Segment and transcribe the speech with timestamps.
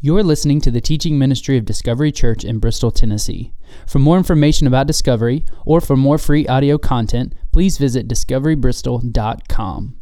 [0.00, 3.52] You're listening to the teaching ministry of Discovery Church in Bristol, Tennessee.
[3.84, 9.96] For more information about Discovery or for more free audio content, please visit discoverybristol.com.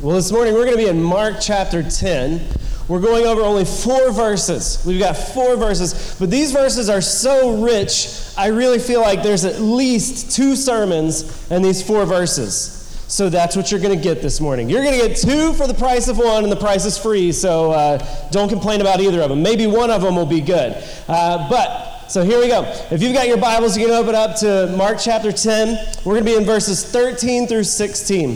[0.00, 2.40] Well, this morning we're going to be in Mark chapter 10.
[2.86, 4.80] We're going over only four verses.
[4.86, 8.06] We've got four verses, but these verses are so rich,
[8.38, 12.83] I really feel like there's at least two sermons in these four verses.
[13.14, 14.68] So that's what you're going to get this morning.
[14.68, 17.30] You're going to get two for the price of one, and the price is free.
[17.30, 19.40] So uh, don't complain about either of them.
[19.40, 20.82] Maybe one of them will be good.
[21.06, 22.64] Uh, but so here we go.
[22.90, 25.94] If you've got your Bibles, you can open up to Mark chapter 10.
[26.04, 28.30] We're going to be in verses 13 through 16.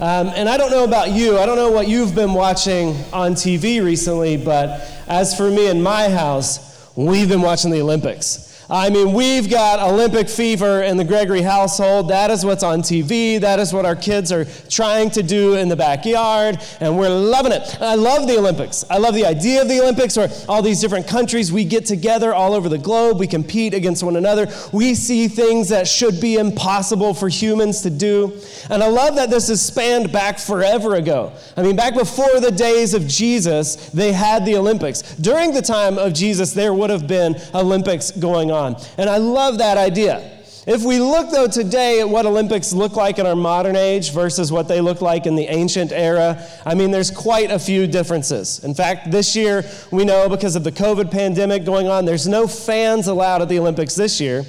[0.00, 3.34] Um, and I don't know about you, I don't know what you've been watching on
[3.34, 8.43] TV recently, but as for me in my house, we've been watching the Olympics.
[8.70, 12.08] I mean, we've got Olympic fever in the Gregory household.
[12.08, 13.38] That is what's on TV.
[13.38, 17.52] That is what our kids are trying to do in the backyard, and we're loving
[17.52, 17.76] it.
[17.82, 18.82] I love the Olympics.
[18.88, 22.32] I love the idea of the Olympics where all these different countries, we get together
[22.32, 26.36] all over the globe, we compete against one another, we see things that should be
[26.36, 28.32] impossible for humans to do.
[28.70, 31.32] And I love that this is spanned back forever ago.
[31.56, 35.02] I mean, back before the days of Jesus, they had the Olympics.
[35.16, 38.76] During the time of Jesus, there would have been Olympics going on on.
[38.96, 40.30] And I love that idea.
[40.66, 44.50] If we look, though, today at what Olympics look like in our modern age versus
[44.50, 48.64] what they look like in the ancient era, I mean, there's quite a few differences.
[48.64, 52.46] In fact, this year, we know because of the COVID pandemic going on, there's no
[52.46, 54.46] fans allowed at the Olympics this year.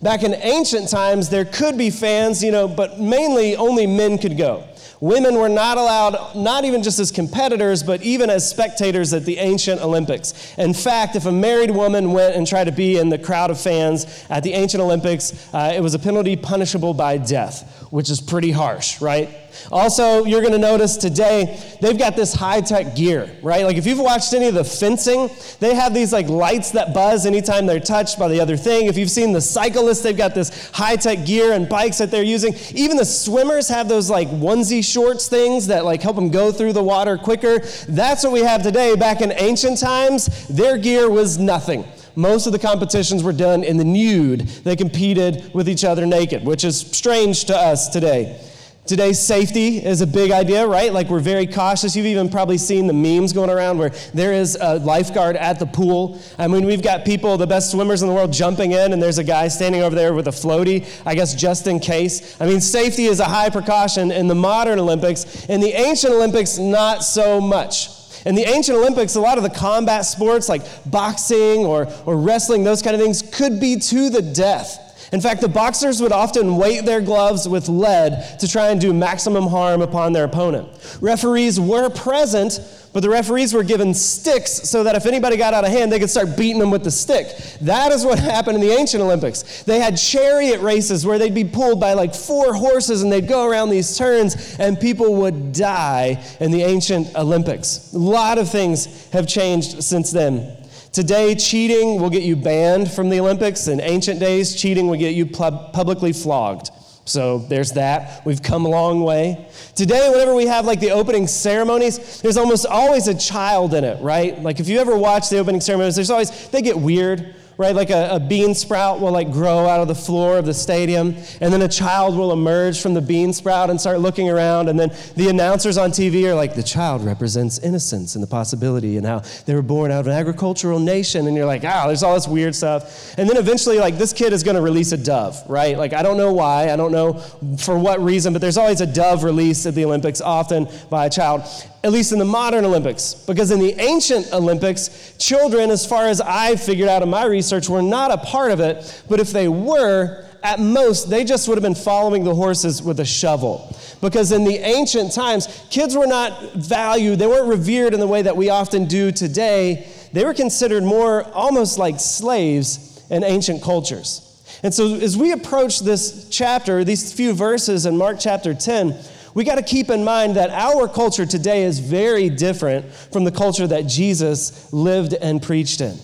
[0.00, 4.38] Back in ancient times, there could be fans, you know, but mainly only men could
[4.38, 4.67] go.
[5.00, 9.38] Women were not allowed, not even just as competitors, but even as spectators at the
[9.38, 10.56] ancient Olympics.
[10.58, 13.60] In fact, if a married woman went and tried to be in the crowd of
[13.60, 18.20] fans at the ancient Olympics, uh, it was a penalty punishable by death, which is
[18.20, 19.28] pretty harsh, right?
[19.70, 23.64] Also, you're going to notice today they've got this high tech gear, right?
[23.64, 27.26] Like if you've watched any of the fencing, they have these like lights that buzz
[27.26, 28.86] anytime they're touched by the other thing.
[28.86, 32.22] If you've seen the cyclists, they've got this high tech gear and bikes that they're
[32.22, 32.54] using.
[32.74, 36.72] Even the swimmers have those like onesie shorts things that like help them go through
[36.72, 37.60] the water quicker.
[37.88, 38.96] That's what we have today.
[38.96, 41.84] Back in ancient times, their gear was nothing
[42.18, 44.40] most of the competitions were done in the nude.
[44.40, 48.40] They competed with each other naked, which is strange to us today.
[48.88, 50.90] Today, safety is a big idea, right?
[50.90, 51.94] Like we're very cautious.
[51.94, 55.66] You've even probably seen the memes going around where there is a lifeguard at the
[55.66, 56.18] pool.
[56.38, 59.18] I mean, we've got people, the best swimmers in the world, jumping in, and there's
[59.18, 62.40] a guy standing over there with a floaty, I guess just in case.
[62.40, 65.44] I mean, safety is a high precaution in the modern Olympics.
[65.50, 67.90] In the ancient Olympics, not so much.
[68.24, 72.64] In the ancient Olympics, a lot of the combat sports like boxing or, or wrestling,
[72.64, 74.87] those kind of things, could be to the death.
[75.10, 78.92] In fact, the boxers would often weight their gloves with lead to try and do
[78.92, 80.68] maximum harm upon their opponent.
[81.00, 82.60] Referees were present,
[82.92, 85.98] but the referees were given sticks so that if anybody got out of hand, they
[85.98, 87.28] could start beating them with the stick.
[87.62, 89.62] That is what happened in the ancient Olympics.
[89.62, 93.48] They had chariot races where they'd be pulled by like four horses and they'd go
[93.48, 97.94] around these turns and people would die in the ancient Olympics.
[97.94, 100.57] A lot of things have changed since then.
[100.92, 103.68] Today, cheating will get you banned from the Olympics.
[103.68, 106.70] In ancient days, cheating would get you pub- publicly flogged.
[107.04, 108.24] So there's that.
[108.26, 109.48] We've come a long way.
[109.74, 114.00] Today, whenever we have like the opening ceremonies, there's almost always a child in it,
[114.02, 114.40] right?
[114.42, 117.74] Like if you ever watch the opening ceremonies, there's always, they get weird right?
[117.74, 121.16] Like a, a, bean sprout will like grow out of the floor of the stadium,
[121.40, 124.78] and then a child will emerge from the bean sprout and start looking around, and
[124.78, 129.04] then the announcers on TV are like, the child represents innocence and the possibility, and
[129.04, 132.14] how they were born out of an agricultural nation, and you're like, ah, there's all
[132.14, 133.18] this weird stuff.
[133.18, 135.76] And then eventually, like, this kid is gonna release a dove, right?
[135.76, 137.14] Like, I don't know why, I don't know
[137.58, 141.10] for what reason, but there's always a dove released at the Olympics, often by a
[141.10, 141.42] child
[141.84, 143.14] at least in the modern Olympics.
[143.14, 147.68] Because in the ancient Olympics, children, as far as I've figured out in my research,
[147.68, 149.02] were not a part of it.
[149.08, 153.00] But if they were, at most, they just would have been following the horses with
[153.00, 153.74] a shovel.
[154.00, 158.22] Because in the ancient times, kids were not valued, they weren't revered in the way
[158.22, 159.88] that we often do today.
[160.12, 164.24] They were considered more almost like slaves in ancient cultures.
[164.62, 168.96] And so, as we approach this chapter, these few verses in Mark chapter 10,
[169.38, 173.30] we got to keep in mind that our culture today is very different from the
[173.30, 175.96] culture that Jesus lived and preached in.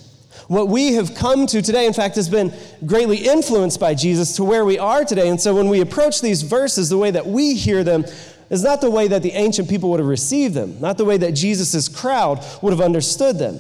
[0.47, 2.55] What we have come to today, in fact, has been
[2.87, 5.29] greatly influenced by Jesus to where we are today.
[5.29, 8.05] And so when we approach these verses, the way that we hear them
[8.51, 11.17] is not the way that the ancient people would have received them, not the way
[11.17, 13.59] that Jesus' crowd would have understood them.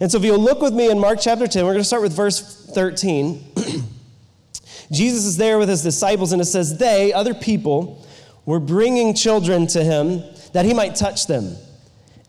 [0.00, 2.02] And so if you'll look with me in Mark chapter 10, we're going to start
[2.02, 3.52] with verse 13.
[4.90, 8.04] Jesus is there with his disciples, and it says, They, other people,
[8.46, 10.22] were bringing children to him
[10.52, 11.56] that he might touch them.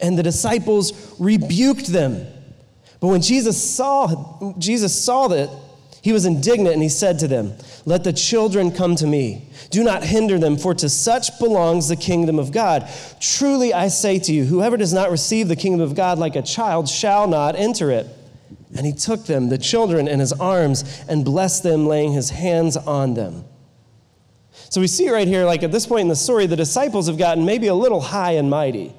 [0.01, 2.27] And the disciples rebuked them.
[2.99, 5.49] But when Jesus saw, Jesus saw that,
[6.01, 7.53] he was indignant and he said to them,
[7.85, 9.49] Let the children come to me.
[9.71, 12.89] Do not hinder them, for to such belongs the kingdom of God.
[13.19, 16.41] Truly I say to you, whoever does not receive the kingdom of God like a
[16.41, 18.07] child shall not enter it.
[18.75, 22.77] And he took them, the children, in his arms and blessed them, laying his hands
[22.77, 23.43] on them.
[24.69, 27.17] So we see right here, like at this point in the story, the disciples have
[27.17, 28.93] gotten maybe a little high and mighty.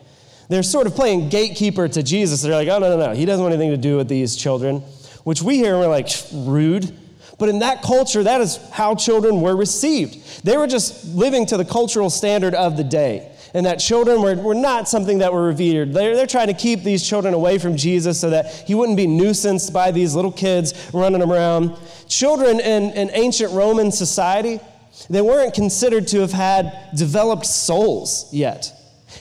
[0.49, 2.41] They're sort of playing gatekeeper to Jesus.
[2.41, 3.15] They're like, oh, no, no, no.
[3.15, 4.81] He doesn't want anything to do with these children,
[5.25, 6.97] which we hear and we're like, rude.
[7.39, 10.45] But in that culture, that is how children were received.
[10.45, 13.33] They were just living to the cultural standard of the day.
[13.55, 15.93] And that children were, were not something that were revered.
[15.95, 19.07] They're, they're trying to keep these children away from Jesus so that he wouldn't be
[19.07, 21.77] nuisanced by these little kids running around.
[22.09, 24.61] Children in, in ancient Roman society,
[25.09, 28.73] they weren't considered to have had developed souls yet.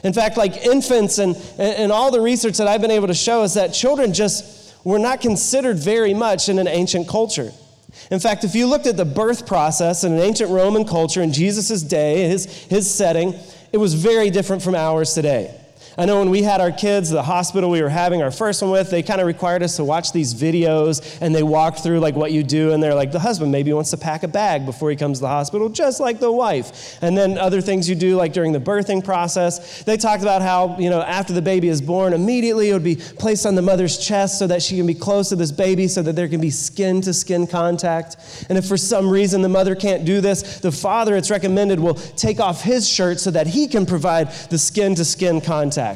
[0.03, 3.43] In fact, like infants and, and all the research that I've been able to show
[3.43, 7.51] is that children just were not considered very much in an ancient culture.
[8.11, 11.33] In fact, if you looked at the birth process in an ancient Roman culture in
[11.33, 13.33] Jesus' day, his, his setting,
[13.71, 15.59] it was very different from ours today.
[15.99, 18.69] I know when we had our kids, the hospital we were having our first one
[18.69, 22.15] with, they kind of required us to watch these videos and they walked through like
[22.15, 24.91] what you do and they're like, the husband maybe wants to pack a bag before
[24.91, 27.01] he comes to the hospital, just like the wife.
[27.01, 29.81] And then other things you do like during the birthing process.
[29.85, 32.97] They talked about how, you know, after the baby is born, immediately it would be
[32.97, 36.03] placed on the mother's chest so that she can be close to this baby so
[36.03, 38.45] that there can be skin to skin contact.
[38.49, 41.95] And if for some reason the mother can't do this, the father, it's recommended, will
[41.95, 45.86] take off his shirt so that he can provide the skin to skin contact.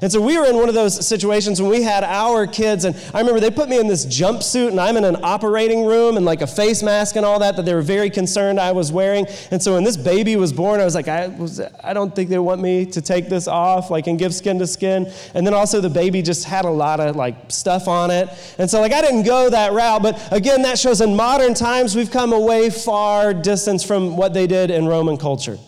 [0.00, 2.96] And so we were in one of those situations when we had our kids, and
[3.12, 6.26] I remember they put me in this jumpsuit, and I'm in an operating room and
[6.26, 9.26] like a face mask and all that, that they were very concerned I was wearing.
[9.50, 12.30] And so when this baby was born, I was like, I, was, I don't think
[12.30, 15.12] they want me to take this off, like, and give skin to skin.
[15.34, 18.28] And then also the baby just had a lot of like stuff on it.
[18.58, 20.02] And so, like, I didn't go that route.
[20.02, 24.46] But again, that shows in modern times we've come away far distance from what they
[24.46, 25.58] did in Roman culture.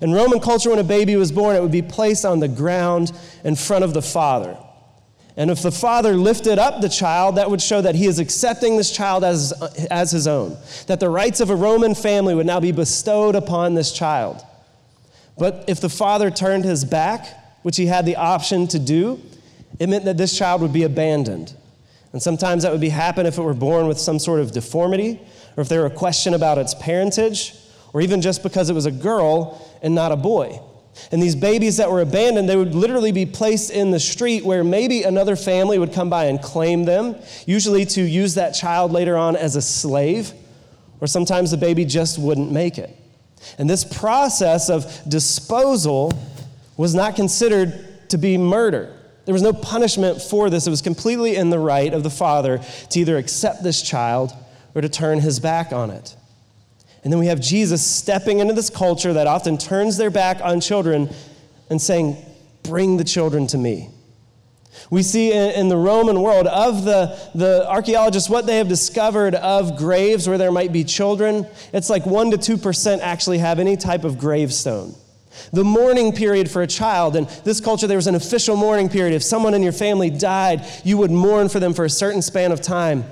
[0.00, 3.12] In Roman culture, when a baby was born, it would be placed on the ground
[3.44, 4.56] in front of the father.
[5.36, 8.76] And if the father lifted up the child, that would show that he is accepting
[8.76, 9.52] this child as,
[9.90, 10.56] as his own,
[10.86, 14.44] that the rights of a Roman family would now be bestowed upon this child.
[15.38, 17.26] But if the father turned his back,
[17.62, 19.20] which he had the option to do,
[19.78, 21.54] it meant that this child would be abandoned.
[22.12, 25.20] And sometimes that would be happen if it were born with some sort of deformity,
[25.56, 27.54] or if there were a question about its parentage,
[27.92, 30.60] or even just because it was a girl and not a boy.
[31.12, 34.64] And these babies that were abandoned, they would literally be placed in the street where
[34.64, 37.16] maybe another family would come by and claim them,
[37.46, 40.32] usually to use that child later on as a slave,
[41.00, 42.94] or sometimes the baby just wouldn't make it.
[43.58, 46.12] And this process of disposal
[46.76, 48.94] was not considered to be murder.
[49.24, 50.66] There was no punishment for this.
[50.66, 52.60] It was completely in the right of the father
[52.90, 54.32] to either accept this child
[54.74, 56.16] or to turn his back on it.
[57.02, 60.60] And then we have Jesus stepping into this culture that often turns their back on
[60.60, 61.08] children
[61.70, 62.16] and saying,
[62.62, 63.90] Bring the children to me.
[64.90, 69.76] We see in, the Roman world, of the, the archaeologists, what they have discovered of
[69.76, 74.04] graves where there might be children, it's like 1% to 2% actually have any type
[74.04, 74.94] of gravestone.
[75.52, 79.14] The mourning period for a child, in this culture, there was an official mourning period.
[79.14, 82.52] If someone in your family died, you would mourn for them for a certain span
[82.52, 83.04] of time.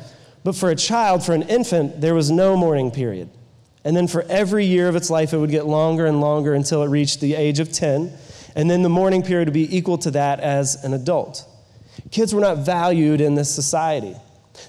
[0.44, 3.30] But for a child, for an infant, there was no mourning period.
[3.88, 6.82] And then for every year of its life, it would get longer and longer until
[6.82, 8.12] it reached the age of 10.
[8.54, 11.46] And then the mourning period would be equal to that as an adult.
[12.10, 14.14] Kids were not valued in this society.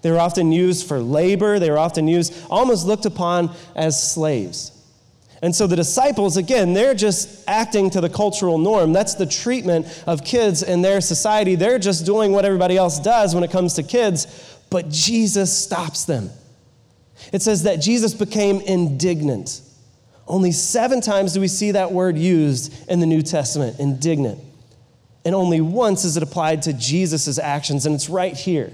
[0.03, 4.71] They were often used for labor, they were often used, almost looked upon as slaves.
[5.41, 8.93] And so the disciples, again, they're just acting to the cultural norm.
[8.93, 11.55] That's the treatment of kids in their society.
[11.55, 16.05] They're just doing what everybody else does when it comes to kids, but Jesus stops
[16.05, 16.29] them.
[17.31, 19.61] It says that Jesus became indignant.
[20.27, 24.39] Only seven times do we see that word used in the New Testament, indignant.
[25.25, 28.71] And only once is it applied to Jesus' actions, and it's right here.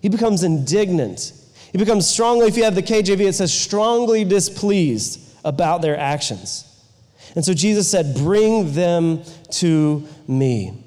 [0.00, 1.32] He becomes indignant.
[1.72, 6.64] He becomes strongly, if you have the KJV, it says strongly displeased about their actions.
[7.34, 10.84] And so Jesus said, Bring them to me.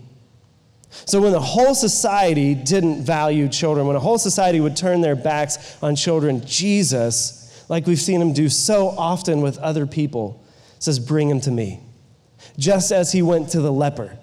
[0.92, 5.16] So, when the whole society didn't value children, when a whole society would turn their
[5.16, 10.44] backs on children, Jesus, like we've seen him do so often with other people,
[10.80, 11.80] says, Bring him to me.
[12.58, 14.18] Just as he went to the leper,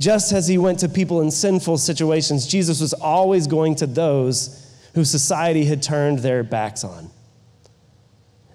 [0.00, 4.60] just as he went to people in sinful situations, Jesus was always going to those
[4.94, 7.10] who society had turned their backs on.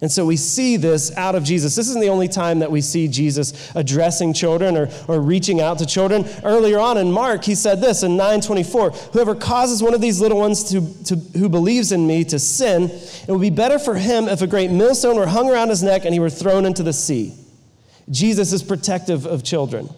[0.02, 1.76] And so we see this out of Jesus.
[1.76, 5.80] This isn't the only time that we see Jesus addressing children or, or reaching out
[5.80, 6.26] to children.
[6.44, 10.38] Earlier on in Mark, he said this in 924 Whoever causes one of these little
[10.38, 14.30] ones to, to, who believes in me to sin, it would be better for him
[14.30, 16.94] if a great millstone were hung around his neck and he were thrown into the
[16.94, 17.34] sea.
[18.10, 19.90] Jesus is protective of children.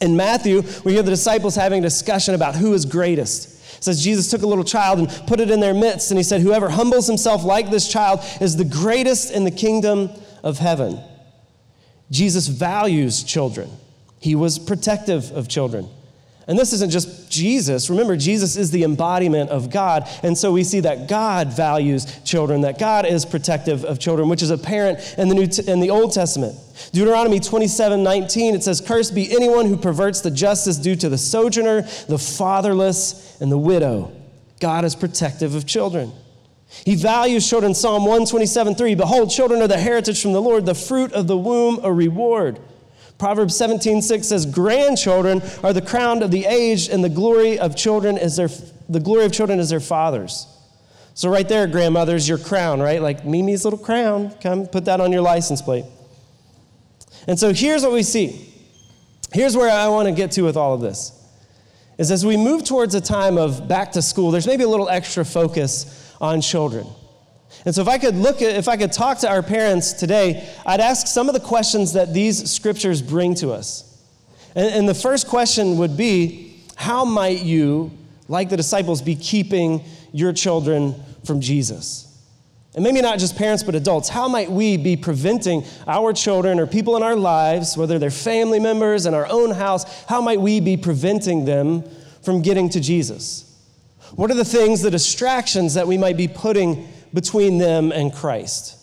[0.00, 3.53] In Matthew, we hear the disciples having a discussion about who is greatest.
[3.84, 6.40] Says Jesus took a little child and put it in their midst, and he said,
[6.40, 10.08] Whoever humbles himself like this child is the greatest in the kingdom
[10.42, 10.98] of heaven.
[12.10, 13.70] Jesus values children,
[14.20, 15.86] he was protective of children.
[16.46, 17.88] And this isn't just Jesus.
[17.88, 20.08] Remember, Jesus is the embodiment of God.
[20.22, 24.42] And so we see that God values children, that God is protective of children, which
[24.42, 26.54] is apparent in the, New in the Old Testament.
[26.92, 31.18] Deuteronomy 27 19, it says, Cursed be anyone who perverts the justice due to the
[31.18, 34.12] sojourner, the fatherless, and the widow.
[34.60, 36.12] God is protective of children.
[36.84, 37.74] He values children.
[37.74, 41.38] Psalm 127 3, Behold, children are the heritage from the Lord, the fruit of the
[41.38, 42.58] womb, a reward.
[43.24, 47.74] Proverbs 17 6 says, Grandchildren are the crown of the aged, and the glory of
[47.74, 48.50] children is their,
[48.90, 50.46] the glory of children is their fathers.
[51.14, 53.00] So, right there, grandmother's your crown, right?
[53.00, 54.34] Like Mimi's little crown.
[54.42, 55.86] Come put that on your license plate.
[57.26, 58.52] And so here's what we see.
[59.32, 61.10] Here's where I want to get to with all of this.
[61.96, 64.90] Is as we move towards a time of back to school, there's maybe a little
[64.90, 66.86] extra focus on children.
[67.64, 70.48] And so if I could look at, if I could talk to our parents today,
[70.66, 73.90] I'd ask some of the questions that these scriptures bring to us.
[74.54, 77.90] And, and the first question would be, how might you,
[78.28, 80.94] like the disciples, be keeping your children
[81.24, 82.10] from Jesus?
[82.74, 84.08] And maybe not just parents, but adults.
[84.08, 88.58] How might we be preventing our children or people in our lives, whether they're family
[88.58, 91.84] members in our own house, how might we be preventing them
[92.22, 93.50] from getting to Jesus?
[94.16, 98.76] What are the things, the distractions that we might be putting between them and Christ?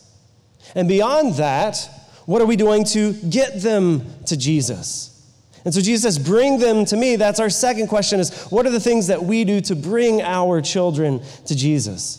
[0.74, 1.88] And beyond that,
[2.26, 5.08] what are we doing to get them to Jesus?
[5.64, 7.16] And so Jesus says, Bring them to me.
[7.16, 10.60] That's our second question is what are the things that we do to bring our
[10.60, 12.18] children to Jesus?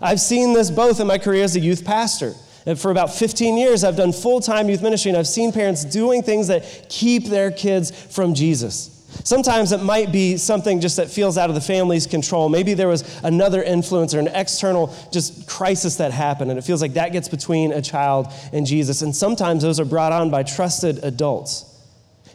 [0.00, 2.34] I've seen this both in my career as a youth pastor.
[2.66, 5.84] And for about 15 years, I've done full time youth ministry, and I've seen parents
[5.84, 8.99] doing things that keep their kids from Jesus.
[9.30, 12.48] Sometimes it might be something just that feels out of the family's control.
[12.48, 16.82] Maybe there was another influence or an external just crisis that happened, and it feels
[16.82, 19.02] like that gets between a child and Jesus.
[19.02, 21.64] And sometimes those are brought on by trusted adults.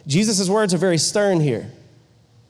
[0.06, 1.70] Jesus' words are very stern here.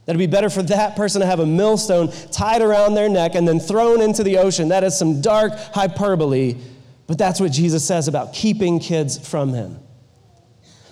[0.05, 3.35] That it'd be better for that person to have a millstone tied around their neck
[3.35, 4.69] and then thrown into the ocean.
[4.69, 6.55] That is some dark hyperbole,
[7.09, 9.81] but that's what Jesus says about keeping kids from him.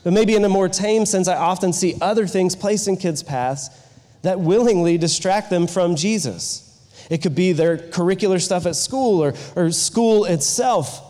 [0.04, 3.22] But maybe in a more tame sense, I often see other things placed in kids'
[3.22, 3.70] paths
[4.22, 6.60] that willingly distract them from Jesus.
[7.10, 11.00] It could be their curricular stuff at school or, or school itself.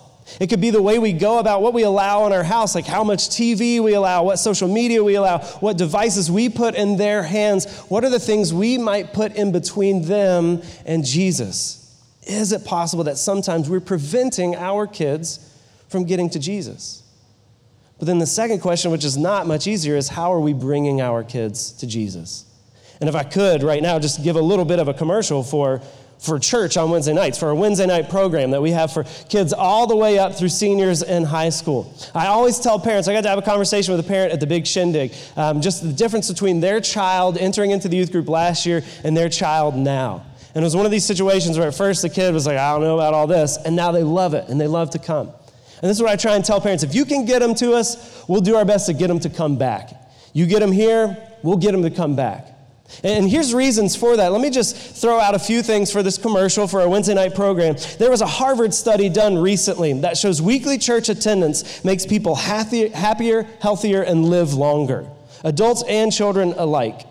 [0.40, 2.86] It could be the way we go about what we allow in our house, like
[2.86, 6.96] how much TV we allow, what social media we allow, what devices we put in
[6.96, 7.78] their hands.
[7.88, 11.80] What are the things we might put in between them and Jesus?
[12.26, 15.52] Is it possible that sometimes we're preventing our kids
[15.88, 17.03] from getting to Jesus?
[17.98, 21.00] But then the second question, which is not much easier, is how are we bringing
[21.00, 22.44] our kids to Jesus?
[23.00, 25.80] And if I could right now just give a little bit of a commercial for
[26.24, 29.52] for church on Wednesday nights, for a Wednesday night program that we have for kids
[29.52, 31.94] all the way up through seniors in high school.
[32.14, 34.46] I always tell parents, I got to have a conversation with a parent at the
[34.46, 38.64] big shindig, um, just the difference between their child entering into the youth group last
[38.64, 40.24] year and their child now.
[40.54, 42.72] And it was one of these situations where at first the kid was like, I
[42.72, 45.32] don't know about all this, and now they love it and they love to come.
[45.82, 47.72] And this is what I try and tell parents if you can get them to
[47.72, 49.90] us, we'll do our best to get them to come back.
[50.32, 52.54] You get them here, we'll get them to come back.
[53.02, 54.30] And here's reasons for that.
[54.30, 57.34] Let me just throw out a few things for this commercial for our Wednesday night
[57.34, 57.76] program.
[57.98, 63.42] There was a Harvard study done recently that shows weekly church attendance makes people happier,
[63.60, 65.08] healthier, and live longer,
[65.42, 67.02] adults and children alike.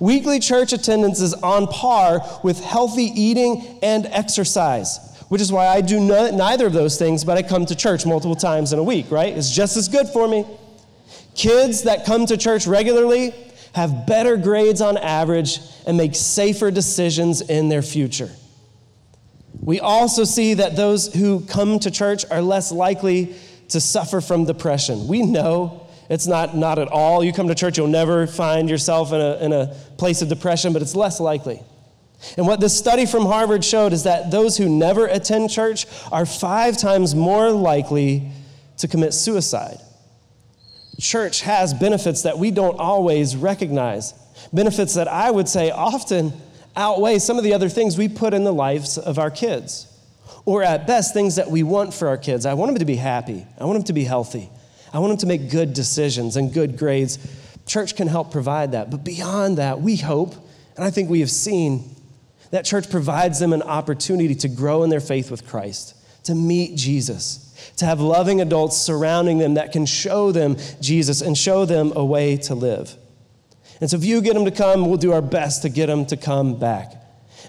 [0.00, 4.98] Weekly church attendance is on par with healthy eating and exercise,
[5.28, 8.06] which is why I do no, neither of those things, but I come to church
[8.06, 9.36] multiple times in a week, right?
[9.36, 10.44] It's just as good for me.
[11.34, 13.34] Kids that come to church regularly
[13.74, 18.30] have better grades on average, and make safer decisions in their future.
[19.60, 23.34] We also see that those who come to church are less likely
[23.68, 25.08] to suffer from depression.
[25.08, 27.22] We know it's not, not at all.
[27.22, 29.66] You come to church, you'll never find yourself in a, in a
[29.98, 31.60] place of depression, but it's less likely.
[32.36, 36.26] And what this study from Harvard showed is that those who never attend church are
[36.26, 38.30] five times more likely
[38.78, 39.78] to commit suicide
[40.98, 44.14] church has benefits that we don't always recognize.
[44.52, 46.32] Benefits that I would say often
[46.76, 49.86] outweigh some of the other things we put in the lives of our kids.
[50.44, 52.46] Or at best, things that we want for our kids.
[52.46, 53.46] I want them to be happy.
[53.58, 54.50] I want them to be healthy.
[54.92, 57.18] I want them to make good decisions and good grades.
[57.66, 58.90] Church can help provide that.
[58.90, 60.34] But beyond that, we hope,
[60.76, 61.94] and I think we have seen,
[62.50, 66.76] that church provides them an opportunity to grow in their faith with Christ, to meet
[66.76, 71.92] Jesus, to have loving adults surrounding them that can show them Jesus and show them
[71.94, 72.94] a way to live.
[73.80, 76.06] And so if you get them to come, we'll do our best to get them
[76.06, 76.94] to come back.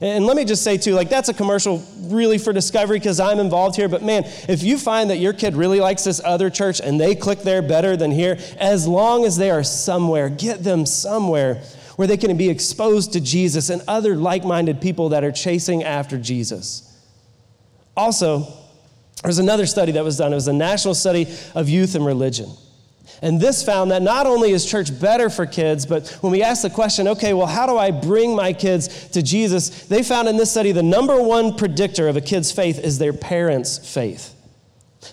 [0.01, 3.39] And let me just say, too, like that's a commercial really for Discovery because I'm
[3.39, 3.89] involved here.
[3.89, 7.15] But man, if you find that your kid really likes this other church and they
[7.15, 11.61] click there better than here, as long as they are somewhere, get them somewhere
[11.99, 15.83] where they can be exposed to Jesus and other like minded people that are chasing
[15.83, 16.97] after Jesus.
[17.97, 18.47] Also,
[19.21, 20.31] there's another study that was done.
[20.31, 22.49] It was a national study of youth and religion.
[23.21, 26.61] And this found that not only is church better for kids, but when we ask
[26.61, 29.85] the question, okay, well, how do I bring my kids to Jesus?
[29.87, 33.11] They found in this study the number one predictor of a kid's faith is their
[33.11, 34.33] parents' faith.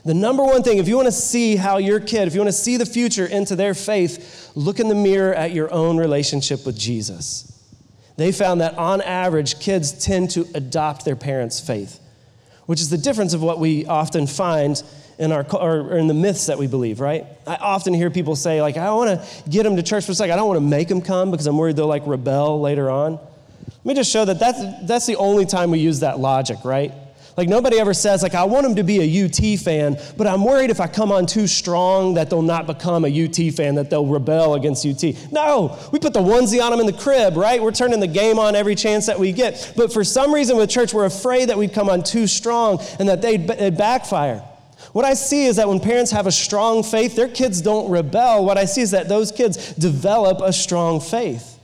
[0.04, 2.48] The number one thing, if you want to see how your kid, if you want
[2.48, 6.66] to see the future into their faith, look in the mirror at your own relationship
[6.66, 7.52] with Jesus.
[8.16, 12.00] They found that on average, kids tend to adopt their parents' faith,
[12.66, 14.82] which is the difference of what we often find
[15.18, 17.24] in our or in the myths that we believe, right?
[17.46, 20.14] I often hear people say like, I want to get them to church, for a
[20.14, 20.32] second.
[20.32, 23.12] I don't want to make them come because I'm worried they'll like rebel later on.
[23.12, 26.92] Let me just show that that's, that's the only time we use that logic, right?
[27.36, 30.42] Like nobody ever says like I want them to be a UT fan, but I'm
[30.44, 33.90] worried if I come on too strong that they'll not become a UT fan, that
[33.90, 35.32] they'll rebel against UT.
[35.32, 37.62] No, we put the onesie on them in the crib, right?
[37.62, 39.74] We're turning the game on every chance that we get.
[39.76, 43.08] But for some reason with church, we're afraid that we'd come on too strong and
[43.08, 44.42] that they'd, they'd backfire.
[44.92, 48.44] What I see is that when parents have a strong faith, their kids don't rebel.
[48.44, 51.55] What I see is that those kids develop a strong faith.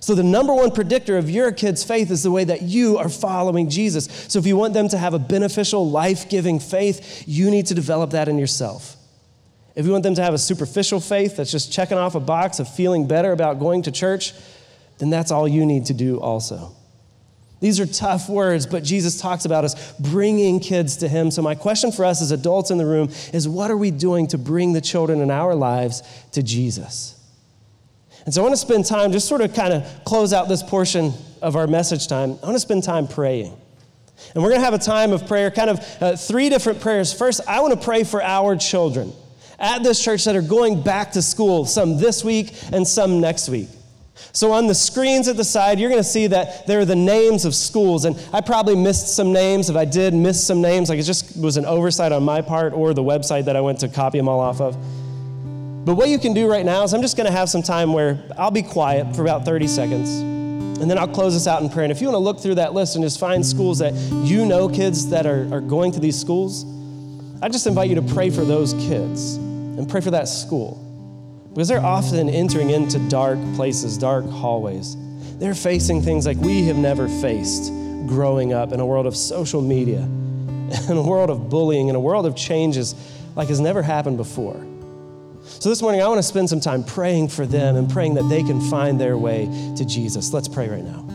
[0.00, 3.08] So, the number one predictor of your kid's faith is the way that you are
[3.08, 4.06] following Jesus.
[4.28, 7.74] So, if you want them to have a beneficial, life giving faith, you need to
[7.74, 8.96] develop that in yourself.
[9.74, 12.58] If you want them to have a superficial faith that's just checking off a box
[12.58, 14.32] of feeling better about going to church,
[14.98, 16.74] then that's all you need to do also.
[17.60, 21.30] These are tough words, but Jesus talks about us bringing kids to Him.
[21.30, 24.28] So, my question for us as adults in the room is what are we doing
[24.28, 27.17] to bring the children in our lives to Jesus?
[28.28, 30.62] And so, I want to spend time, just sort of kind of close out this
[30.62, 32.32] portion of our message time.
[32.42, 33.58] I want to spend time praying.
[34.34, 37.10] And we're going to have a time of prayer, kind of uh, three different prayers.
[37.10, 39.14] First, I want to pray for our children
[39.58, 43.48] at this church that are going back to school, some this week and some next
[43.48, 43.70] week.
[44.32, 46.94] So, on the screens at the side, you're going to see that there are the
[46.94, 48.04] names of schools.
[48.04, 49.70] And I probably missed some names.
[49.70, 52.74] If I did miss some names, like it just was an oversight on my part
[52.74, 54.76] or the website that I went to copy them all off of.
[55.84, 57.92] But what you can do right now is I'm just going to have some time
[57.92, 60.10] where I'll be quiet for about 30 seconds.
[60.80, 61.84] And then I'll close this out in prayer.
[61.84, 64.46] And if you want to look through that list and just find schools that you
[64.46, 66.64] know kids that are, are going to these schools,
[67.42, 70.84] I just invite you to pray for those kids and pray for that school.
[71.50, 74.96] Because they're often entering into dark places, dark hallways.
[75.38, 77.72] They're facing things like we have never faced
[78.06, 80.00] growing up in a world of social media,
[80.88, 82.94] in a world of bullying, in a world of changes
[83.34, 84.67] like has never happened before.
[85.60, 88.28] So this morning, I want to spend some time praying for them and praying that
[88.28, 90.32] they can find their way to Jesus.
[90.32, 91.07] Let's pray right now.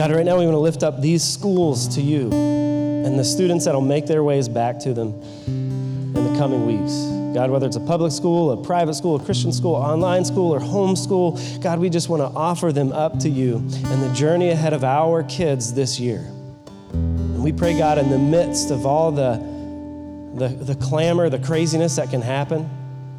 [0.00, 3.66] God, right now we want to lift up these schools to you and the students
[3.66, 5.08] that'll make their ways back to them
[5.46, 6.94] in the coming weeks.
[7.34, 10.58] God, whether it's a public school, a private school, a Christian school, online school, or
[10.58, 14.48] home school, God, we just want to offer them up to you and the journey
[14.48, 16.20] ahead of our kids this year.
[16.94, 19.36] And we pray, God, in the midst of all the,
[20.34, 22.70] the, the clamor, the craziness that can happen,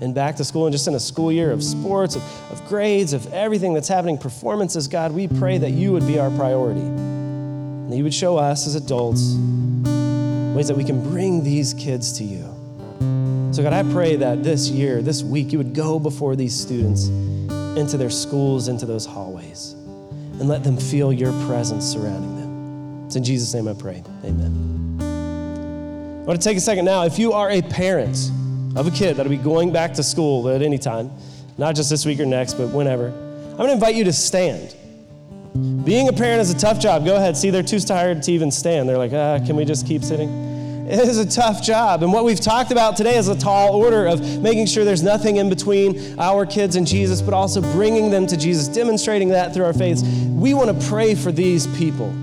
[0.02, 3.14] and back to school and just in a school year of sports, of, of grades,
[3.14, 6.82] of everything that's happening, performances, God, we pray that you would be our priority.
[6.82, 9.36] And that you would show us as adults
[10.56, 12.44] ways that we can bring these kids to you.
[13.54, 17.08] So, God, I pray that this year, this week, you would go before these students
[17.08, 23.06] into their schools, into those hallways, and let them feel your presence surrounding them.
[23.06, 24.04] It's in Jesus' name I pray.
[24.26, 24.98] Amen.
[26.22, 27.04] I want to take a second now.
[27.04, 28.32] If you are a parent,
[28.75, 31.12] of a kid that'll be going back to school at any time,
[31.57, 34.75] not just this week or next, but whenever, I'm going to invite you to stand.
[35.84, 37.03] Being a parent is a tough job.
[37.03, 37.36] Go ahead.
[37.36, 38.88] See, they're too tired to even stand.
[38.88, 40.49] They're like, ah, can we just keep sitting?
[40.91, 42.03] It is a tough job.
[42.03, 45.38] And what we've talked about today is a tall order of making sure there's nothing
[45.38, 49.63] in between our kids and Jesus, but also bringing them to Jesus, demonstrating that through
[49.63, 50.03] our faiths.
[50.03, 52.13] We want to pray for these people.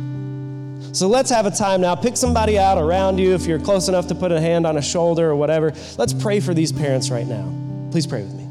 [0.92, 1.94] So let's have a time now.
[1.94, 4.82] Pick somebody out around you if you're close enough to put a hand on a
[4.82, 5.72] shoulder or whatever.
[5.96, 7.52] Let's pray for these parents right now.
[7.90, 8.44] Please pray with me.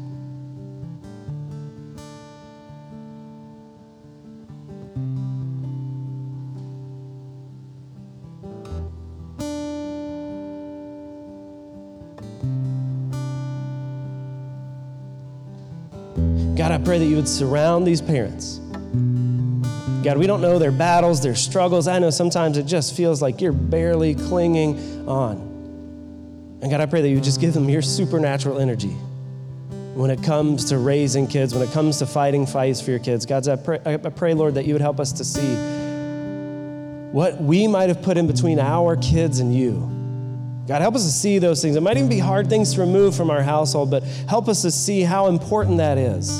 [16.56, 18.60] God, I pray that you would surround these parents.
[20.02, 21.88] God, we don't know their battles, their struggles.
[21.88, 25.48] I know sometimes it just feels like you're barely clinging on.
[26.60, 28.96] And God, I pray that you just give them your supernatural energy
[29.94, 33.26] when it comes to raising kids, when it comes to fighting fights for your kids.
[33.26, 35.56] God, I pray, I pray, Lord, that you would help us to see
[37.12, 39.94] what we might have put in between our kids and you.
[40.68, 41.76] God, help us to see those things.
[41.76, 44.70] It might even be hard things to remove from our household, but help us to
[44.70, 46.30] see how important that is.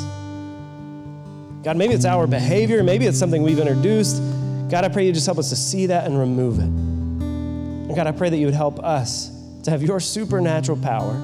[1.62, 4.22] God, maybe it's our behavior, maybe it's something we've introduced.
[4.70, 6.64] God, I pray you just help us to see that and remove it.
[6.64, 9.30] And God, I pray that you would help us
[9.64, 11.14] to have your supernatural power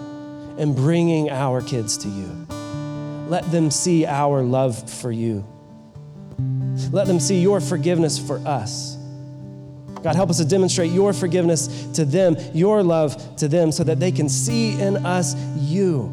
[0.58, 2.46] in bringing our kids to you.
[3.28, 5.46] Let them see our love for you.
[6.90, 8.96] Let them see your forgiveness for us.
[10.02, 14.00] God, help us to demonstrate your forgiveness to them, your love to them, so that
[14.00, 16.12] they can see in us you.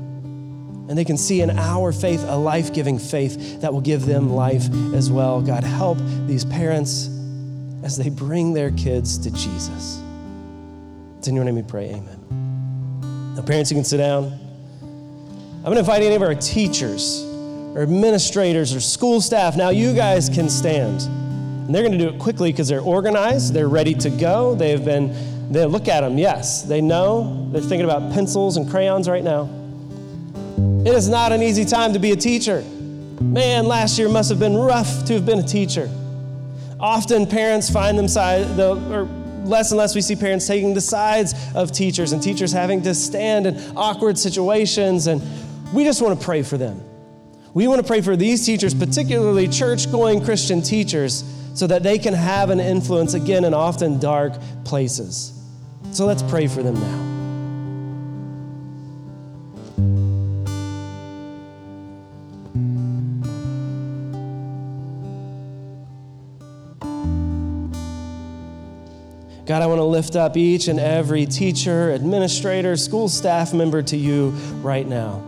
[0.92, 4.30] And they can see in our faith a life giving faith that will give them
[4.30, 5.42] life as well.
[5.42, 7.08] God, help these parents
[7.82, 10.02] as they bring their kids to Jesus.
[11.18, 11.92] It's in your name we pray.
[11.92, 13.34] Amen.
[13.38, 14.38] Now, parents, you can sit down.
[14.82, 17.24] I'm going to invite any of our teachers
[17.74, 19.56] or administrators or school staff.
[19.56, 21.04] Now, you guys can stand.
[21.04, 24.56] And they're going to do it quickly because they're organized, they're ready to go.
[24.56, 27.48] They've been, they look at them, yes, they know.
[27.54, 29.50] They're thinking about pencils and crayons right now.
[30.86, 32.64] It is not an easy time to be a teacher.
[33.22, 35.90] Man, last year must have been rough to have been a teacher.
[36.80, 39.04] Often parents find themselves, or
[39.46, 42.96] less and less we see parents taking the sides of teachers and teachers having to
[42.96, 45.08] stand in awkward situations.
[45.08, 45.22] And
[45.72, 46.84] we just want to pray for them.
[47.54, 52.00] We want to pray for these teachers, particularly church going Christian teachers so that they
[52.00, 55.34] can have an influence again in often dark places.
[55.92, 57.11] So let's pray for them now.
[69.52, 73.98] God, I want to lift up each and every teacher, administrator, school staff member to
[73.98, 74.30] you
[74.62, 75.22] right now.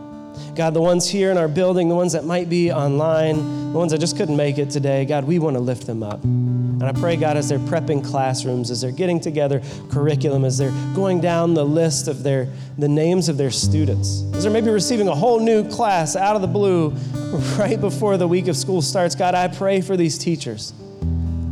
[0.56, 3.92] God, the ones here in our building, the ones that might be online, the ones
[3.92, 6.24] that just couldn't make it today, God, we want to lift them up.
[6.24, 10.72] And I pray, God, as they're prepping classrooms, as they're getting together curriculum, as they're
[10.96, 15.10] going down the list of their the names of their students, as they're maybe receiving
[15.10, 16.92] a whole new class out of the blue
[17.60, 20.72] right before the week of school starts, God, I pray for these teachers.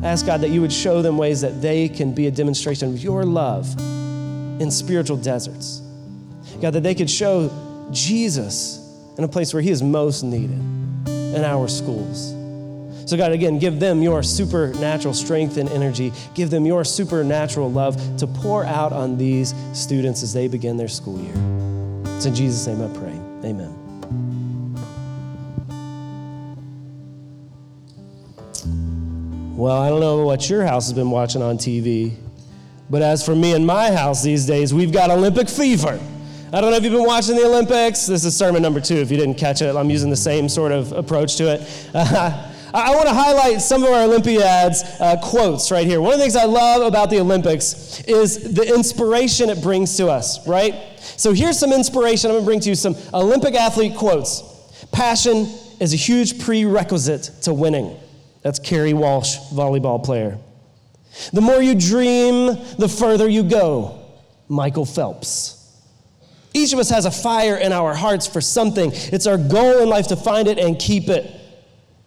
[0.02, 2.90] I ask God that you would show them ways that they can be a demonstration
[2.90, 3.80] of your love
[4.60, 5.82] in spiritual deserts.
[6.60, 7.50] God, that they could show
[7.92, 8.80] Jesus
[9.18, 10.60] in a place where He is most needed
[11.08, 12.34] in our schools.
[13.10, 16.14] So, God, again, give them your supernatural strength and energy.
[16.34, 20.88] Give them your supernatural love to pour out on these students as they begin their
[20.88, 22.16] school year.
[22.16, 23.50] It's in Jesus' name I pray.
[23.50, 23.81] Amen.
[29.62, 32.16] Well, I don't know what your house has been watching on TV,
[32.90, 36.00] but as for me and my house these days, we've got Olympic fever.
[36.52, 38.08] I don't know if you've been watching the Olympics.
[38.08, 38.96] This is sermon number two.
[38.96, 41.62] If you didn't catch it, I'm using the same sort of approach to it.
[42.74, 46.00] Uh, I want to highlight some of our Olympiads uh, quotes right here.
[46.00, 50.08] One of the things I love about the Olympics is the inspiration it brings to
[50.08, 50.98] us, right?
[50.98, 52.32] So here's some inspiration.
[52.32, 54.42] I'm going to bring to you some Olympic athlete quotes.
[54.94, 55.48] Passion
[55.82, 58.00] is a huge prerequisite to winning.
[58.42, 60.38] That's Kerri Walsh, volleyball player.
[61.34, 64.00] The more you dream, the further you go.
[64.48, 65.58] Michael Phelps.
[66.54, 68.92] Each of us has a fire in our hearts for something.
[68.94, 71.32] It's our goal in life to find it and keep it.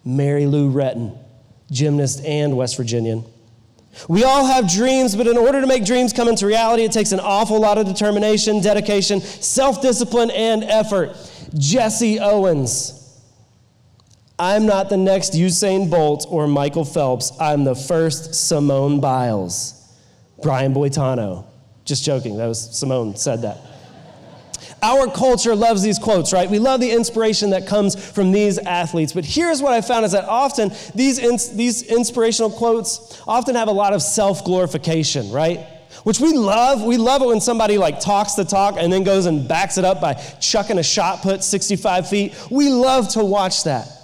[0.03, 1.17] Mary Lou Retton,
[1.71, 3.23] gymnast and West Virginian.
[4.07, 7.11] We all have dreams, but in order to make dreams come into reality, it takes
[7.11, 11.15] an awful lot of determination, dedication, self discipline, and effort.
[11.57, 12.94] Jesse Owens.
[14.37, 17.31] I'm not the next Usain Bolt or Michael Phelps.
[17.39, 19.81] I'm the first Simone Biles.
[20.41, 21.45] Brian Boitano.
[21.85, 22.35] Just joking.
[22.37, 23.59] That was Simone said that.
[24.83, 26.49] Our culture loves these quotes, right?
[26.49, 29.13] We love the inspiration that comes from these athletes.
[29.13, 33.71] But here's what I found is that often these, these inspirational quotes often have a
[33.71, 35.65] lot of self glorification, right?
[36.03, 36.83] which we love.
[36.83, 39.85] We love it when somebody like talks the talk and then goes and backs it
[39.85, 42.35] up by chucking a shot put 65 feet.
[42.51, 43.94] We love to watch that.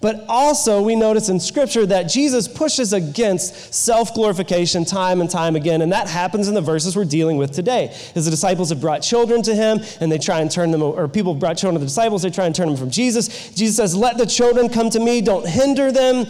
[0.00, 5.56] But also, we notice in Scripture that Jesus pushes against self glorification time and time
[5.56, 7.88] again, and that happens in the verses we're dealing with today.
[8.14, 11.08] As the disciples have brought children to him, and they try and turn them, or
[11.08, 13.50] people have brought children to the disciples, they try and turn them from Jesus.
[13.54, 16.26] Jesus says, Let the children come to me, don't hinder them,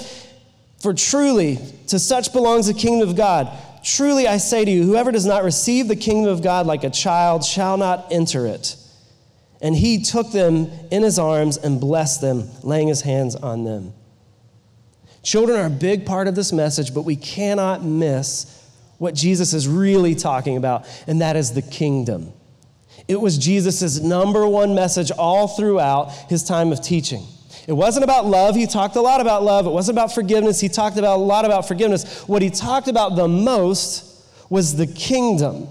[0.80, 3.50] for truly to such belongs the kingdom of God.
[3.84, 6.90] Truly I say to you, whoever does not receive the kingdom of God like a
[6.90, 8.76] child shall not enter it.
[9.60, 13.92] And he took them in his arms and blessed them, laying his hands on them.
[15.22, 18.54] Children are a big part of this message, but we cannot miss
[18.98, 22.32] what Jesus is really talking about, and that is the kingdom.
[23.06, 27.24] It was Jesus' number one message all throughout his time of teaching.
[27.66, 28.54] It wasn't about love.
[28.54, 29.66] He talked a lot about love.
[29.66, 30.60] It wasn't about forgiveness.
[30.60, 32.22] He talked about a lot about forgiveness.
[32.26, 35.68] What he talked about the most was the kingdom.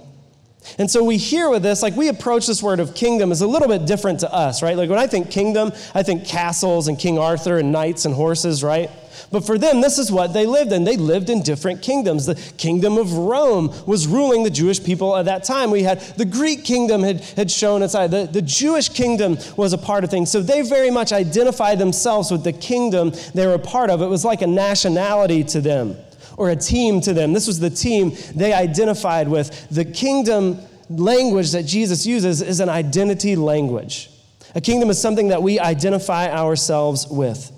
[0.77, 3.47] And so we hear with this, like we approach this word of kingdom is a
[3.47, 4.77] little bit different to us, right?
[4.77, 8.63] Like when I think kingdom, I think castles and King Arthur and knights and horses,
[8.63, 8.89] right?
[9.31, 10.83] But for them, this is what they lived in.
[10.83, 12.25] They lived in different kingdoms.
[12.25, 15.69] The kingdom of Rome was ruling the Jewish people at that time.
[15.71, 18.11] We had the Greek kingdom had, had shown its side.
[18.11, 20.31] The, the Jewish kingdom was a part of things.
[20.31, 24.01] So they very much identified themselves with the kingdom they were a part of.
[24.01, 25.97] It was like a nationality to them
[26.37, 27.33] or a team to them.
[27.33, 29.67] This was the team they identified with.
[29.69, 34.09] The kingdom language that Jesus uses is an identity language.
[34.55, 37.51] A kingdom is something that we identify ourselves with.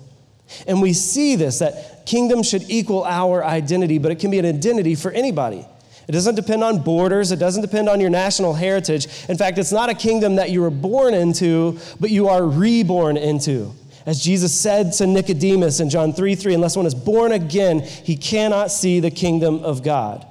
[0.66, 4.46] And we see this that kingdom should equal our identity, but it can be an
[4.46, 5.64] identity for anybody.
[6.08, 7.30] It doesn't depend on borders.
[7.30, 9.06] It doesn't depend on your national heritage.
[9.28, 13.16] In fact, it's not a kingdom that you were born into, but you are reborn
[13.16, 13.72] into.
[14.10, 18.16] As Jesus said to Nicodemus in John 3 3, unless one is born again, he
[18.16, 20.26] cannot see the kingdom of God.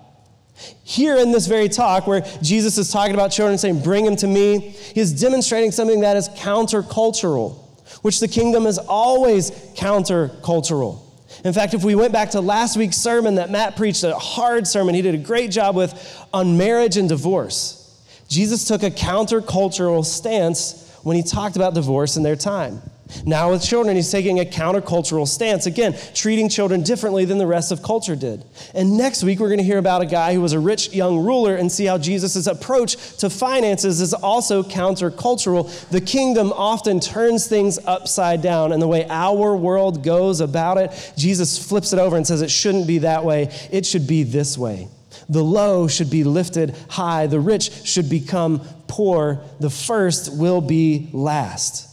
[0.84, 4.28] Here in this very talk, where Jesus is talking about children saying, Bring him to
[4.28, 7.56] me, he is demonstrating something that is countercultural,
[8.02, 11.00] which the kingdom is always countercultural.
[11.46, 14.68] In fact, if we went back to last week's sermon that Matt preached, a hard
[14.68, 20.04] sermon he did a great job with on marriage and divorce, Jesus took a countercultural
[20.04, 22.82] stance when he talked about divorce in their time.
[23.26, 27.72] Now, with children, he's taking a countercultural stance, again, treating children differently than the rest
[27.72, 28.46] of culture did.
[28.74, 31.26] And next week, we're going to hear about a guy who was a rich young
[31.26, 35.90] ruler and see how Jesus' approach to finances is also countercultural.
[35.90, 41.14] The kingdom often turns things upside down, and the way our world goes about it,
[41.18, 44.58] Jesus flips it over and says it shouldn't be that way, it should be this
[44.58, 44.88] way.
[45.28, 51.10] The low should be lifted high, the rich should become poor, the first will be
[51.12, 51.89] last.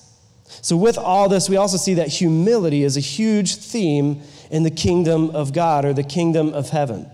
[0.66, 4.70] So, with all this, we also see that humility is a huge theme in the
[4.72, 7.08] kingdom of God or the kingdom of heaven.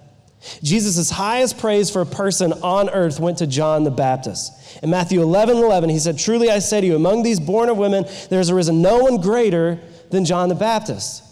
[0.62, 4.54] Jesus' highest praise for a person on earth went to John the Baptist.
[4.82, 7.76] In Matthew 11 11, he said, Truly I say to you, among these born of
[7.76, 11.22] women, there has arisen no one greater than John the Baptist.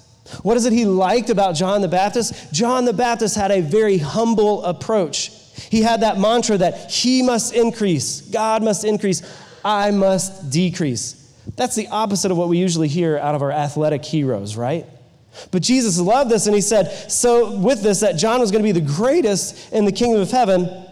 [0.43, 2.53] What is it he liked about John the Baptist?
[2.53, 5.33] John the Baptist had a very humble approach.
[5.71, 9.23] He had that mantra that he must increase, God must increase,
[9.65, 11.17] I must decrease.
[11.57, 14.87] That's the opposite of what we usually hear out of our athletic heroes, right?
[15.51, 18.73] But Jesus loved this and he said, so with this, that John was going to
[18.73, 20.87] be the greatest in the kingdom of heaven,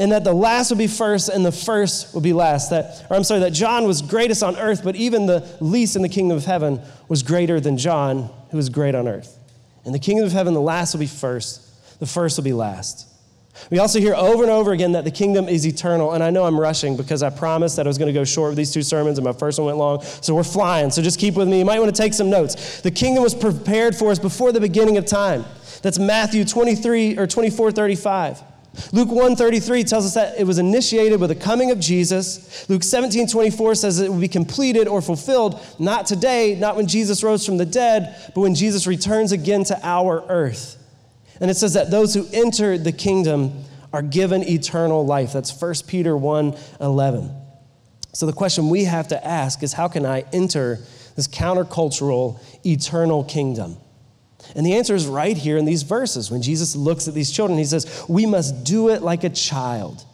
[0.00, 2.70] and that the last would be first and the first would be last.
[2.70, 6.02] That, or I'm sorry, that John was greatest on earth, but even the least in
[6.02, 9.36] the kingdom of heaven was greater than John, who was great on earth.
[9.84, 13.06] In the kingdom of heaven, the last will be first, the first will be last.
[13.70, 16.12] We also hear over and over again that the kingdom is eternal.
[16.12, 18.50] And I know I'm rushing because I promised that I was going to go short
[18.50, 20.02] with these two sermons, and my first one went long.
[20.02, 20.90] So we're flying.
[20.90, 21.58] So just keep with me.
[21.58, 22.80] You might want to take some notes.
[22.80, 25.44] The kingdom was prepared for us before the beginning of time.
[25.82, 28.42] That's Matthew 23 or 24 35.
[28.92, 32.68] Luke 133 tells us that it was initiated with the coming of Jesus.
[32.68, 37.22] Luke 17 24 says it will be completed or fulfilled not today, not when Jesus
[37.22, 40.76] rose from the dead, but when Jesus returns again to our earth.
[41.40, 45.32] And it says that those who enter the kingdom are given eternal life.
[45.32, 47.30] That's 1 Peter 1 11.
[48.12, 50.80] So the question we have to ask is how can I enter
[51.14, 53.76] this countercultural eternal kingdom?
[54.54, 56.30] And the answer is right here in these verses.
[56.30, 60.04] When Jesus looks at these children, he says, We must do it like a child.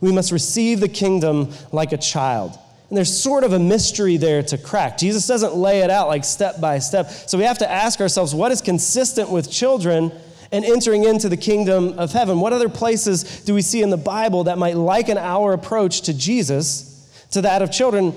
[0.00, 2.58] We must receive the kingdom like a child.
[2.88, 4.98] And there's sort of a mystery there to crack.
[4.98, 7.08] Jesus doesn't lay it out like step by step.
[7.08, 10.12] So we have to ask ourselves what is consistent with children
[10.52, 12.38] and entering into the kingdom of heaven.
[12.38, 16.14] What other places do we see in the Bible that might liken our approach to
[16.14, 18.14] Jesus to that of children?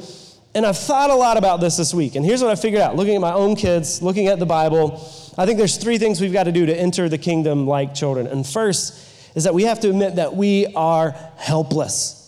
[0.53, 2.15] And I've thought a lot about this this week.
[2.15, 5.01] And here's what I figured out looking at my own kids, looking at the Bible.
[5.37, 8.27] I think there's three things we've got to do to enter the kingdom like children.
[8.27, 9.01] And first
[9.35, 12.21] is that we have to admit that we are helpless.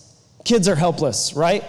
[0.43, 1.63] Kids are helpless, right?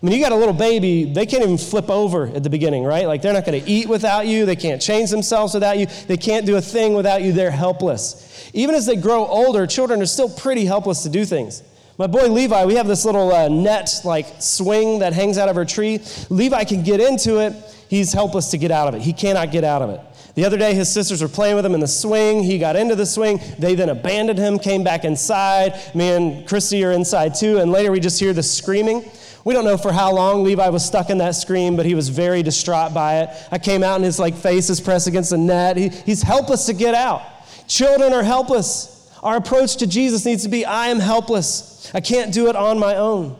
[0.00, 2.84] I mean, you got a little baby, they can't even flip over at the beginning,
[2.84, 3.06] right?
[3.06, 4.46] Like, they're not going to eat without you.
[4.46, 5.86] They can't change themselves without you.
[6.06, 7.32] They can't do a thing without you.
[7.32, 8.50] They're helpless.
[8.52, 11.64] Even as they grow older, children are still pretty helpless to do things.
[11.98, 15.56] My boy Levi, we have this little uh, net like swing that hangs out of
[15.56, 16.00] our tree.
[16.30, 17.54] Levi can get into it,
[17.88, 19.02] he's helpless to get out of it.
[19.02, 20.00] He cannot get out of it.
[20.36, 22.44] The other day, his sisters were playing with him in the swing.
[22.44, 23.40] He got into the swing.
[23.58, 25.74] They then abandoned him, came back inside.
[25.96, 27.58] Me and Christy are inside too.
[27.58, 29.10] And later, we just hear the screaming.
[29.44, 32.08] We don't know for how long Levi was stuck in that screen, but he was
[32.08, 33.30] very distraught by it.
[33.50, 35.76] I came out and his like face is pressed against the net.
[35.76, 37.22] He, he's helpless to get out.
[37.68, 38.94] Children are helpless.
[39.22, 41.90] Our approach to Jesus needs to be I am helpless.
[41.94, 43.36] I can't do it on my own.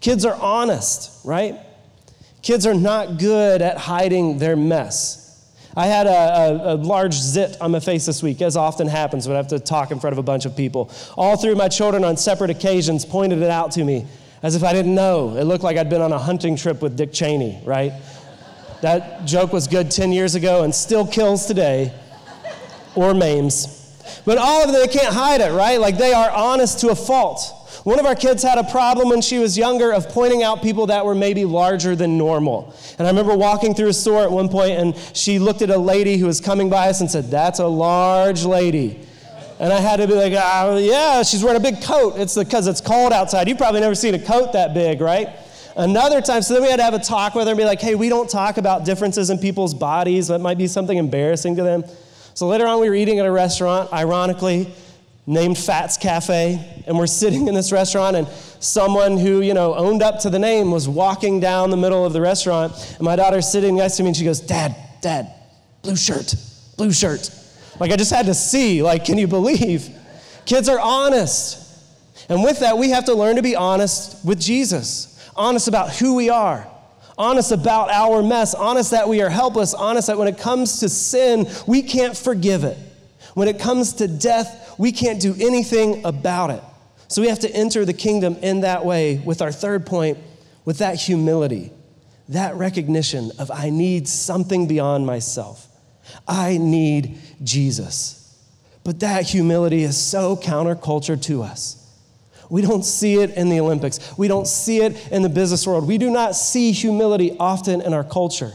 [0.00, 1.58] Kids are honest, right?
[2.42, 5.22] Kids are not good at hiding their mess.
[5.76, 9.26] I had a, a, a, large zit on my face this week, as often happens
[9.26, 10.90] when I have to talk in front of a bunch of people.
[11.16, 14.06] All three of my children on separate occasions pointed it out to me
[14.42, 15.36] as if I didn't know.
[15.36, 17.92] It looked like I'd been on a hunting trip with Dick Cheney, right?
[18.80, 21.92] That joke was good 10 years ago and still kills today,
[22.94, 23.78] or maims.
[24.24, 25.80] But all of them, they can't hide it, right?
[25.80, 27.58] Like they are honest to a fault.
[27.84, 30.86] One of our kids had a problem when she was younger of pointing out people
[30.86, 32.74] that were maybe larger than normal.
[32.98, 35.78] And I remember walking through a store at one point and she looked at a
[35.78, 39.00] lady who was coming by us and said, That's a large lady.
[39.62, 42.14] And I had to be like, oh, yeah, she's wearing a big coat.
[42.16, 43.46] It's because it's cold outside.
[43.46, 45.28] You've probably never seen a coat that big, right?
[45.76, 47.80] Another time, so then we had to have a talk with her and be like,
[47.80, 50.26] hey, we don't talk about differences in people's bodies.
[50.26, 51.84] That might be something embarrassing to them.
[52.34, 54.74] So later on, we were eating at a restaurant, ironically,
[55.28, 58.26] named Fats Cafe, and we're sitting in this restaurant, and
[58.58, 62.12] someone who, you know, owned up to the name was walking down the middle of
[62.12, 65.32] the restaurant, and my daughter's sitting next to me, and she goes, Dad, Dad,
[65.82, 66.34] blue shirt,
[66.76, 67.30] blue shirt.
[67.80, 69.88] Like, I just had to see, like, can you believe?
[70.44, 71.58] Kids are honest.
[72.28, 76.14] And with that, we have to learn to be honest with Jesus, honest about who
[76.14, 76.66] we are,
[77.18, 80.88] honest about our mess, honest that we are helpless, honest that when it comes to
[80.88, 82.78] sin, we can't forgive it.
[83.34, 86.62] When it comes to death, we can't do anything about it.
[87.08, 90.18] So we have to enter the kingdom in that way with our third point,
[90.64, 91.72] with that humility,
[92.28, 95.66] that recognition of I need something beyond myself.
[96.26, 98.18] I need Jesus.
[98.84, 101.78] But that humility is so counterculture to us.
[102.50, 104.16] We don't see it in the Olympics.
[104.18, 105.88] We don't see it in the business world.
[105.88, 108.52] We do not see humility often in our culture.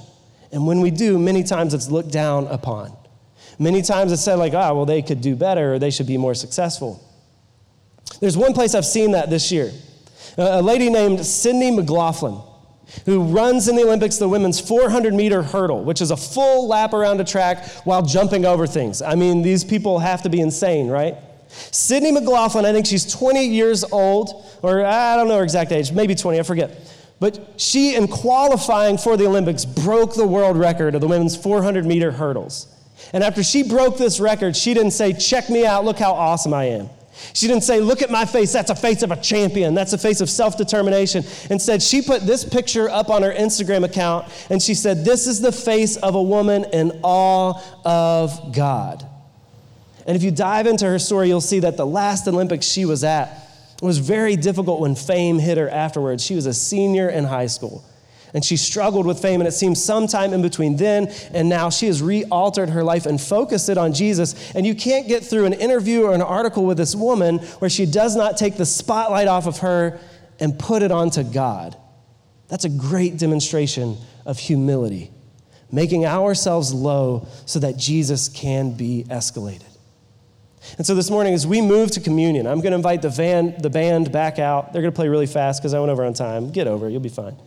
[0.52, 2.96] And when we do, many times it's looked down upon.
[3.58, 6.06] Many times it's said, like, ah, oh, well, they could do better or they should
[6.06, 7.04] be more successful.
[8.20, 9.72] There's one place I've seen that this year.
[10.38, 12.40] A lady named Sydney McLaughlin,
[13.06, 16.94] who runs in the Olympics the women's 400 meter hurdle, which is a full lap
[16.94, 19.02] around a track while jumping over things.
[19.02, 21.16] I mean, these people have to be insane, right?
[21.50, 25.92] Sydney McLaughlin, I think she's 20 years old, or I don't know her exact age,
[25.92, 26.72] maybe 20, I forget.
[27.20, 31.86] But she, in qualifying for the Olympics, broke the world record of the women's 400
[31.86, 32.68] meter hurdles.
[33.14, 36.54] And after she broke this record, she didn't say, Check me out, look how awesome
[36.54, 36.90] I am.
[37.34, 39.98] She didn't say, Look at my face, that's a face of a champion, that's a
[39.98, 41.24] face of self determination.
[41.50, 45.42] Instead, she put this picture up on her Instagram account and she said, This is
[45.42, 49.06] the face of a woman in awe of God.
[50.06, 53.04] And if you dive into her story, you'll see that the last Olympics she was
[53.04, 53.44] at
[53.82, 56.24] was very difficult when fame hit her afterwards.
[56.24, 57.84] She was a senior in high school
[58.34, 59.42] and she struggled with fame.
[59.42, 63.06] And it seems sometime in between then and now, she has re altered her life
[63.06, 64.54] and focused it on Jesus.
[64.54, 67.86] And you can't get through an interview or an article with this woman where she
[67.86, 70.00] does not take the spotlight off of her
[70.40, 71.76] and put it onto God.
[72.48, 75.12] That's a great demonstration of humility,
[75.72, 79.64] making ourselves low so that Jesus can be escalated.
[80.78, 83.56] And so this morning, as we move to communion, I'm going to invite the, van,
[83.62, 84.74] the band back out.
[84.74, 86.52] They're going to play really fast because I went over on time.
[86.52, 87.38] Get over it, you'll be fine.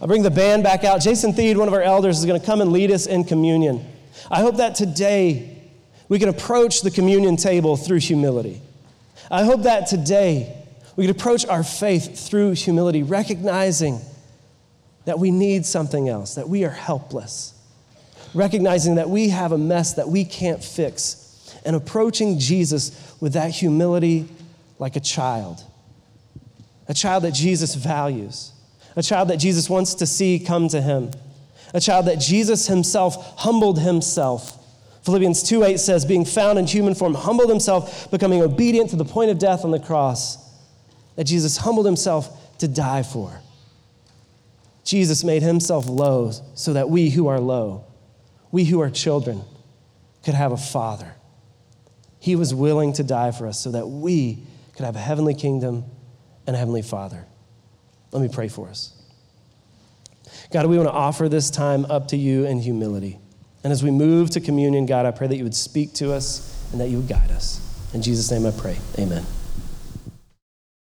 [0.00, 1.00] I'll bring the band back out.
[1.00, 3.84] Jason Theed, one of our elders, is going to come and lead us in communion.
[4.30, 5.62] I hope that today
[6.08, 8.60] we can approach the communion table through humility.
[9.30, 10.64] I hope that today
[10.96, 14.00] we can approach our faith through humility, recognizing
[15.06, 17.54] that we need something else, that we are helpless,
[18.34, 21.22] recognizing that we have a mess that we can't fix,
[21.64, 24.28] and approaching Jesus with that humility
[24.78, 25.62] like a child,
[26.86, 28.52] a child that Jesus values
[28.96, 31.10] a child that Jesus wants to see come to him,
[31.74, 34.62] a child that Jesus himself humbled himself.
[35.04, 39.04] Philippians 2 8 says, being found in human form, humbled himself, becoming obedient to the
[39.04, 40.38] point of death on the cross,
[41.14, 43.40] that Jesus humbled himself to die for.
[44.84, 47.84] Jesus made himself low so that we who are low,
[48.50, 49.42] we who are children,
[50.24, 51.14] could have a father.
[52.18, 54.42] He was willing to die for us so that we
[54.74, 55.84] could have a heavenly kingdom
[56.46, 57.26] and a heavenly Father.
[58.12, 58.92] Let me pray for us.
[60.52, 63.18] God, we want to offer this time up to you in humility.
[63.64, 66.70] And as we move to communion, God, I pray that you would speak to us
[66.72, 67.60] and that you would guide us.
[67.92, 68.78] In Jesus' name I pray.
[68.98, 69.24] Amen.